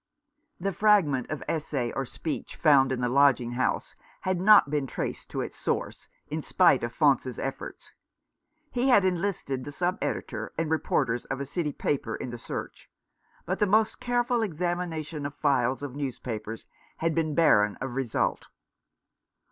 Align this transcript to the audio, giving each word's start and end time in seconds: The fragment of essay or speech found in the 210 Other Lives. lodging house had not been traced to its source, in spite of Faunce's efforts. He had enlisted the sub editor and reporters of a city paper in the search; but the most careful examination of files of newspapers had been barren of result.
The 0.59 0.71
fragment 0.73 1.29
of 1.29 1.43
essay 1.47 1.91
or 1.91 2.05
speech 2.05 2.55
found 2.55 2.91
in 2.91 3.01
the 3.01 3.07
210 3.07 3.15
Other 3.15 3.25
Lives. 3.27 3.39
lodging 3.39 3.51
house 3.51 3.95
had 4.21 4.39
not 4.41 4.71
been 4.71 4.87
traced 4.87 5.29
to 5.29 5.41
its 5.41 5.59
source, 5.59 6.07
in 6.27 6.41
spite 6.41 6.83
of 6.83 6.91
Faunce's 6.91 7.37
efforts. 7.37 7.93
He 8.71 8.89
had 8.89 9.05
enlisted 9.05 9.63
the 9.63 9.71
sub 9.71 9.99
editor 10.01 10.53
and 10.57 10.71
reporters 10.71 11.25
of 11.25 11.39
a 11.39 11.45
city 11.45 11.71
paper 11.71 12.15
in 12.15 12.31
the 12.31 12.39
search; 12.39 12.89
but 13.45 13.59
the 13.59 13.67
most 13.67 13.99
careful 13.99 14.41
examination 14.41 15.23
of 15.27 15.35
files 15.35 15.83
of 15.83 15.93
newspapers 15.95 16.65
had 16.97 17.13
been 17.13 17.35
barren 17.35 17.75
of 17.75 17.93
result. 17.93 18.47